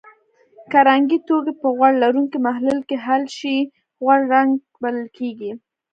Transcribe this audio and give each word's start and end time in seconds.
که 0.71 0.79
رنګي 0.89 1.17
توکي 1.27 1.53
په 1.61 1.67
غوړ 1.75 1.91
لرونکي 2.03 2.37
محلل 2.47 2.79
کې 2.89 2.97
حل 3.05 3.23
شي 3.37 3.57
غوړ 4.03 4.19
رنګ 4.33 4.51
بلل 4.81 5.07
کیږي. 5.17 5.51